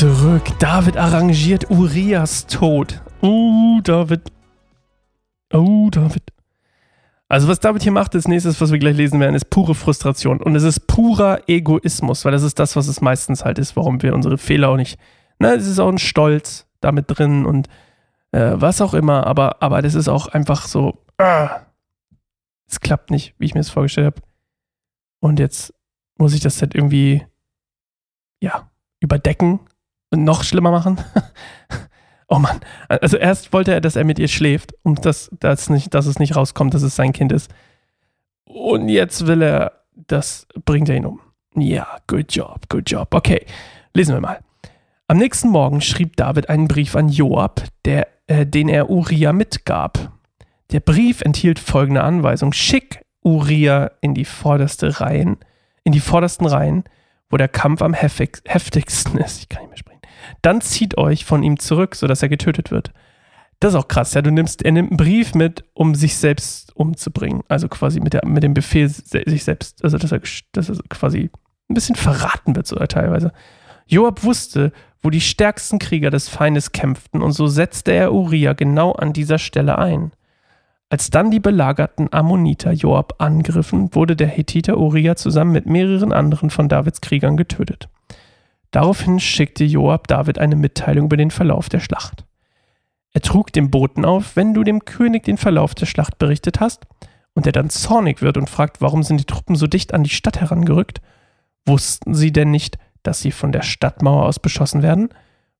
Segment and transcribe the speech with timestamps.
[0.00, 0.58] zurück.
[0.58, 3.02] David arrangiert Urias Tod.
[3.20, 4.32] Uh, David.
[5.52, 6.22] Oh, David.
[7.28, 10.40] Also, was David hier macht, das nächste, was wir gleich lesen werden, ist pure Frustration.
[10.40, 14.00] Und es ist purer Egoismus, weil das ist das, was es meistens halt ist, warum
[14.00, 14.98] wir unsere Fehler auch nicht.
[15.38, 17.68] Na, es ist auch ein Stolz damit drin und
[18.32, 21.04] äh, was auch immer, aber, aber das ist auch einfach so.
[21.18, 21.60] Ah,
[22.66, 24.22] es klappt nicht, wie ich mir das vorgestellt habe.
[25.20, 25.74] Und jetzt
[26.16, 27.22] muss ich das halt irgendwie,
[28.40, 29.60] ja, überdecken
[30.10, 30.98] noch schlimmer machen.
[32.28, 32.60] oh Mann.
[32.88, 36.18] Also erst wollte er, dass er mit ihr schläft, um das, das nicht, dass es
[36.18, 37.50] nicht rauskommt, dass es sein Kind ist.
[38.44, 41.20] Und jetzt will er, das bringt er ihn um.
[41.54, 43.14] Ja, good job, good job.
[43.14, 43.44] Okay,
[43.94, 44.40] lesen wir mal.
[45.06, 50.12] Am nächsten Morgen schrieb David einen Brief an Joab, der, äh, den er Uriah mitgab.
[50.70, 55.38] Der Brief enthielt folgende Anweisung: Schick Uriah in die vorderste Reihen,
[55.82, 56.84] in die vordersten Reihen,
[57.28, 59.40] wo der Kampf am heftigsten ist.
[59.40, 59.99] Ich kann nicht mehr sprechen.
[60.42, 62.92] Dann zieht euch von ihm zurück, sodass er getötet wird.
[63.60, 64.22] Das ist auch krass, ja.
[64.22, 67.42] Du nimmst, er nimmt einen Brief mit, um sich selbst umzubringen.
[67.48, 70.20] Also quasi mit, der, mit dem Befehl, sich selbst, also dass er,
[70.52, 71.30] dass er quasi
[71.68, 73.32] ein bisschen verraten wird, sogar teilweise.
[73.86, 78.92] Joab wusste, wo die stärksten Krieger des Feindes kämpften, und so setzte er Uriah genau
[78.92, 80.12] an dieser Stelle ein.
[80.88, 86.50] Als dann die belagerten Ammoniter Joab angriffen, wurde der Hethiter Uriah zusammen mit mehreren anderen
[86.50, 87.88] von Davids Kriegern getötet.
[88.70, 92.24] Daraufhin schickte Joab David eine Mitteilung über den Verlauf der Schlacht.
[93.12, 96.86] Er trug dem Boten auf, wenn du dem König den Verlauf der Schlacht berichtet hast,
[97.34, 100.10] und er dann zornig wird und fragt, warum sind die Truppen so dicht an die
[100.10, 101.00] Stadt herangerückt?
[101.64, 105.10] Wussten sie denn nicht, dass sie von der Stadtmauer aus beschossen werden?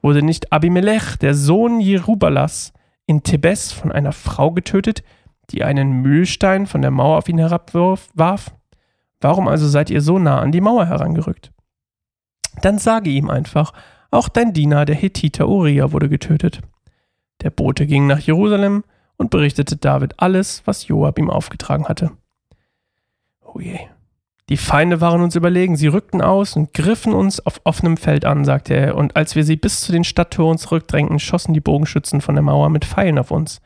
[0.00, 2.72] Wurde nicht Abimelech, der Sohn Jerubalas,
[3.06, 5.02] in Thebes von einer Frau getötet,
[5.50, 8.52] die einen Mühlstein von der Mauer auf ihn herabwarf?
[9.20, 11.52] Warum also seid ihr so nah an die Mauer herangerückt?
[12.62, 13.72] Dann sage ihm einfach,
[14.10, 16.60] auch dein Diener, der Hethiter Uriah, wurde getötet.
[17.42, 18.84] Der Bote ging nach Jerusalem
[19.16, 22.12] und berichtete David alles, was Joab ihm aufgetragen hatte.
[23.42, 23.78] Oh je.
[24.48, 28.44] Die Feinde waren uns überlegen, sie rückten aus und griffen uns auf offenem Feld an,
[28.44, 32.36] sagte er, und als wir sie bis zu den Stadttoren zurückdrängten, schossen die Bogenschützen von
[32.36, 33.60] der Mauer mit Pfeilen auf uns.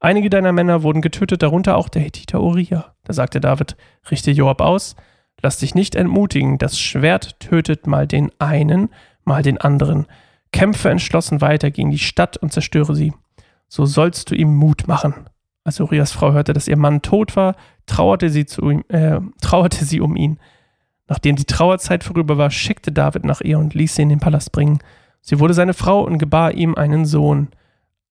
[0.00, 2.92] Einige deiner Männer wurden getötet, darunter auch der Hethiter Uriah.
[3.04, 3.76] Da sagte David,
[4.10, 4.96] richte Joab aus,
[5.46, 8.88] lass dich nicht entmutigen, das Schwert tötet mal den einen,
[9.24, 10.06] mal den anderen.
[10.50, 13.12] Kämpfe entschlossen weiter gegen die Stadt und zerstöre sie.
[13.68, 15.14] So sollst du ihm Mut machen.
[15.62, 17.54] Als Urias Frau hörte, dass ihr Mann tot war,
[17.86, 20.40] trauerte sie, ihm, äh, trauerte sie um ihn.
[21.06, 24.50] Nachdem die Trauerzeit vorüber war, schickte David nach ihr und ließ sie in den Palast
[24.50, 24.80] bringen.
[25.20, 27.50] Sie wurde seine Frau und gebar ihm einen Sohn.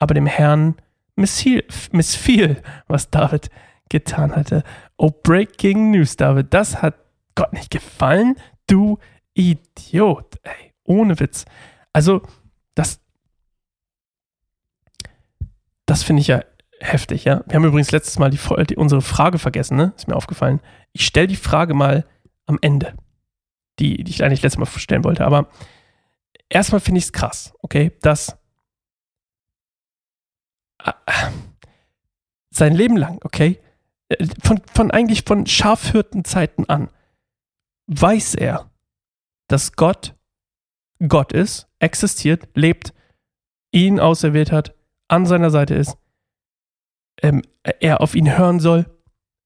[0.00, 0.74] Aber dem Herrn
[1.14, 3.50] missfiel, missfiel was David
[3.88, 4.64] getan hatte.
[4.96, 6.96] Oh, breaking news, David, das hat
[7.40, 8.36] Gott nicht gefallen?
[8.66, 8.98] Du
[9.32, 11.46] Idiot, ey, ohne Witz.
[11.90, 12.20] Also,
[12.74, 13.00] das,
[15.86, 16.44] das finde ich ja
[16.80, 17.42] heftig, ja.
[17.46, 19.94] Wir haben übrigens letztes Mal die, die, unsere Frage vergessen, ne?
[19.96, 20.60] Ist mir aufgefallen.
[20.92, 22.06] Ich stelle die Frage mal
[22.44, 22.94] am Ende,
[23.78, 25.24] die, die ich eigentlich letztes Mal stellen wollte.
[25.24, 25.48] Aber
[26.50, 28.36] erstmal finde ich es krass, okay, dass
[30.84, 30.92] äh,
[32.50, 33.58] sein Leben lang, okay,
[34.10, 36.90] äh, von, von eigentlich von Schafhirtenzeiten an,
[37.90, 38.70] weiß er,
[39.48, 40.14] dass Gott
[41.06, 42.92] Gott ist, existiert, lebt,
[43.72, 44.74] ihn auserwählt hat,
[45.08, 45.96] an seiner Seite ist
[47.22, 48.86] ähm, er auf ihn hören soll,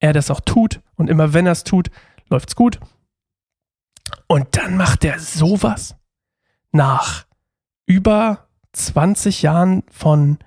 [0.00, 1.90] er das auch tut und immer wenn er es tut,
[2.28, 2.80] läuft es gut.
[4.26, 5.96] Und dann macht er sowas
[6.72, 7.26] nach
[7.86, 10.38] über 20 Jahren von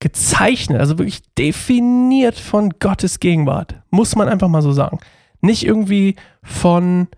[0.00, 5.00] gezeichnet, also wirklich definiert von Gottes Gegenwart, muss man einfach mal so sagen.
[5.40, 7.08] Nicht irgendwie von,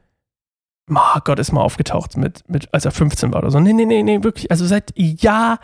[0.98, 3.60] oh, Gott ist mal aufgetaucht, mit, mit, als er 15 war oder so.
[3.60, 4.50] Nee, nee, nee, nee, wirklich.
[4.50, 5.58] Also seit Jahren,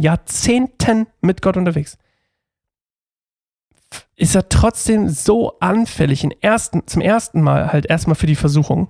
[0.00, 1.98] Jahrzehnten mit Gott unterwegs
[4.16, 8.88] ist er trotzdem so anfällig in ersten, zum ersten Mal halt erstmal für die Versuchung,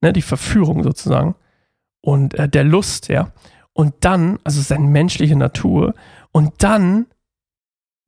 [0.00, 1.36] ne, die Verführung sozusagen
[2.00, 3.32] und äh, der Lust, ja.
[3.72, 5.94] Und dann, also seine menschliche Natur
[6.32, 7.06] und dann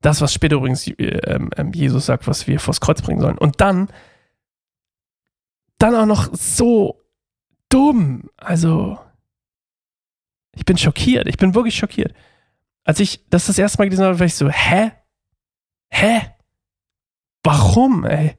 [0.00, 3.38] das, was später übrigens äh, äh, Jesus sagt, was wir vors Kreuz bringen sollen.
[3.38, 3.88] Und dann,
[5.82, 7.02] dann auch noch so
[7.69, 8.31] dumm.
[8.37, 8.99] Also,
[10.55, 11.26] ich bin schockiert.
[11.26, 12.14] Ich bin wirklich schockiert.
[12.84, 14.93] Als ich das das erste Mal gelesen habe, war ich so, hä?
[15.90, 16.20] hä?
[17.43, 18.37] Warum, ey?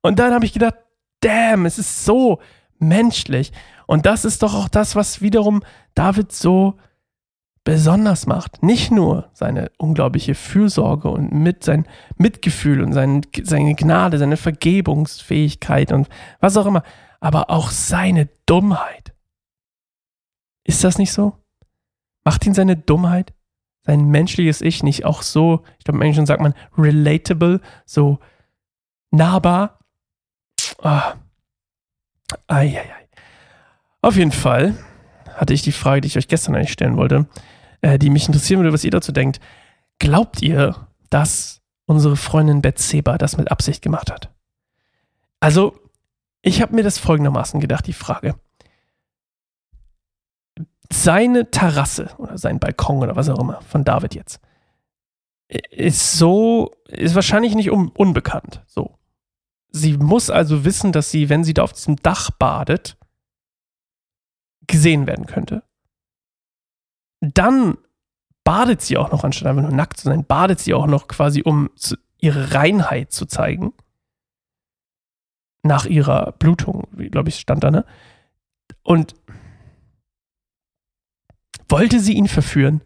[0.00, 0.76] Und dann habe ich gedacht,
[1.20, 2.40] damn, es ist so
[2.78, 3.52] menschlich.
[3.86, 5.62] Und das ist doch auch das, was wiederum
[5.94, 6.78] David so
[7.68, 8.62] besonders macht.
[8.62, 11.84] Nicht nur seine unglaubliche Fürsorge und mit sein
[12.16, 16.08] Mitgefühl und sein, seine Gnade, seine Vergebungsfähigkeit und
[16.40, 16.82] was auch immer,
[17.20, 19.12] aber auch seine Dummheit.
[20.64, 21.34] Ist das nicht so?
[22.24, 23.34] Macht ihn seine Dummheit,
[23.82, 28.18] sein menschliches Ich nicht auch so, ich glaube im Englischen sagt man relatable, so
[29.10, 29.80] nahbar?
[30.80, 31.16] Ah.
[32.46, 33.08] Eieiei.
[34.00, 34.74] Auf jeden Fall
[35.34, 37.26] hatte ich die Frage, die ich euch gestern eigentlich stellen wollte,
[37.80, 39.40] äh, die mich interessieren würde, was ihr dazu denkt.
[39.98, 44.32] Glaubt ihr, dass unsere Freundin Betseba das mit Absicht gemacht hat?
[45.40, 45.78] Also,
[46.42, 48.34] ich habe mir das folgendermaßen gedacht, die Frage
[50.90, 54.40] seine Terrasse oder sein Balkon oder was auch immer von David jetzt
[55.48, 58.62] ist so, ist wahrscheinlich nicht un unbekannt.
[58.66, 58.98] So.
[59.70, 62.96] Sie muss also wissen, dass sie, wenn sie da auf diesem Dach badet,
[64.66, 65.62] gesehen werden könnte.
[67.20, 67.78] Dann
[68.44, 71.42] badet sie auch noch, anstatt einfach nur nackt zu sein, badet sie auch noch quasi,
[71.42, 71.70] um
[72.18, 73.72] ihre Reinheit zu zeigen.
[75.62, 77.84] Nach ihrer Blutung, wie glaube ich, stand da, ne?
[78.82, 79.14] Und
[81.68, 82.82] wollte sie ihn verführen?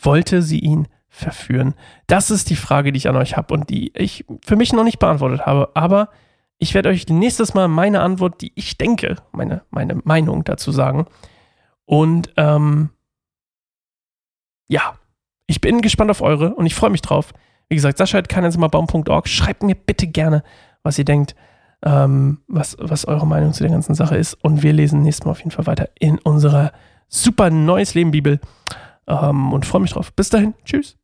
[0.00, 1.74] Wollte sie ihn verführen?
[2.06, 4.84] Das ist die Frage, die ich an euch habe und die ich für mich noch
[4.84, 5.70] nicht beantwortet habe.
[5.74, 6.10] Aber
[6.58, 11.06] ich werde euch nächstes Mal meine Antwort, die ich denke, meine, meine Meinung dazu sagen.
[11.86, 12.90] Und ähm,
[14.72, 14.94] ja,
[15.46, 17.34] ich bin gespannt auf eure und ich freue mich drauf.
[17.68, 19.28] Wie gesagt, Sascha hat keinensimmerbaum.org.
[19.28, 20.42] Schreibt mir bitte gerne,
[20.82, 21.36] was ihr denkt,
[21.84, 24.34] ähm, was, was eure Meinung zu der ganzen Sache ist.
[24.34, 26.72] Und wir lesen nächstes Mal auf jeden Fall weiter in unserer
[27.08, 28.40] super neues Leben Bibel
[29.06, 30.14] ähm, und freue mich drauf.
[30.14, 30.96] Bis dahin, tschüss.